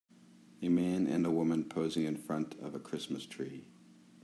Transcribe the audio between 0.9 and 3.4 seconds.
and a woman posing in front of a christmas